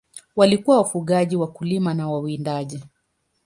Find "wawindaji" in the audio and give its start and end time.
2.09-2.83